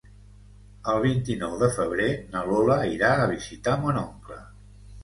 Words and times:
El 0.93 1.01
vint-i-nou 1.03 1.53
de 1.65 1.69
febrer 1.75 2.09
na 2.33 2.43
Lola 2.49 2.79
irà 2.97 3.13
a 3.15 3.31
visitar 3.37 3.79
mon 3.87 4.03
oncle. 4.07 4.43